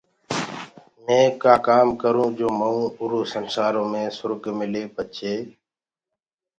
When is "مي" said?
1.05-1.19, 3.91-4.03